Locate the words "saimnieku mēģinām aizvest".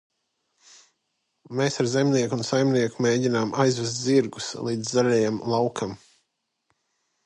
2.49-4.03